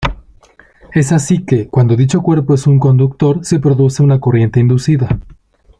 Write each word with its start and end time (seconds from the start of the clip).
Es 0.95 1.11
así 1.11 1.45
que, 1.45 1.67
cuando 1.67 1.95
dicho 1.95 2.23
cuerpo 2.23 2.55
es 2.55 2.65
un 2.65 2.79
conductor, 2.79 3.45
se 3.45 3.59
produce 3.59 4.01
una 4.01 4.19
corriente 4.19 4.59
inducida. 4.59 5.19